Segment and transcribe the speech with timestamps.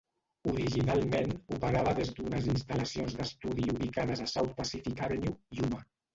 [0.51, 5.85] Originalment operava des d'unes instal·lacions d'estudi ubicades a South Pacific Avenue, Yuma.